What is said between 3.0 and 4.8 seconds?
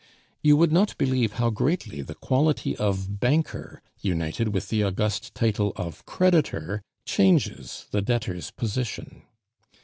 banker, united with